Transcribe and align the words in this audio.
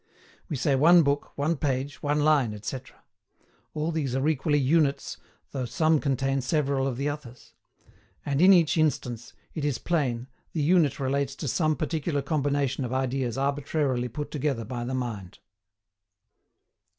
We 0.49 0.55
say 0.55 0.73
one 0.73 1.03
book, 1.03 1.31
one 1.37 1.57
page, 1.57 2.01
one 2.01 2.21
line, 2.21 2.55
etc.; 2.55 3.03
all 3.75 3.91
these 3.91 4.15
are 4.15 4.27
equally 4.27 4.57
units, 4.57 5.17
though 5.51 5.65
some 5.65 5.99
contain 5.99 6.41
several 6.41 6.87
of 6.87 6.97
the 6.97 7.07
others. 7.07 7.53
And 8.25 8.41
in 8.41 8.51
each 8.51 8.77
instance, 8.79 9.33
it 9.53 9.63
is 9.63 9.77
plain, 9.77 10.25
the 10.53 10.63
unit 10.63 10.99
relates 10.99 11.35
to 11.35 11.47
some 11.47 11.75
particular 11.75 12.23
combination 12.23 12.83
of 12.83 12.91
ideas 12.91 13.37
arbitrarily 13.37 14.07
put 14.07 14.31
together 14.31 14.65
by 14.65 14.85
the 14.85 14.95
mind. 14.95 15.37